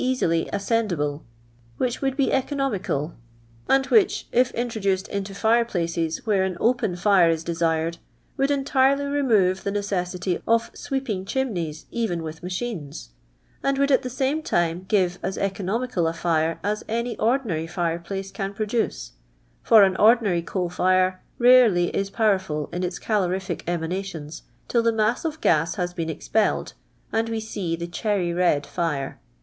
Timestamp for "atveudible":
0.49-1.21